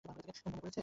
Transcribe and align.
–মনে 0.05 0.21
পড়ছে? 0.55 0.79